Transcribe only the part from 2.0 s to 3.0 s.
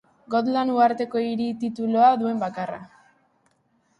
duen bakarra.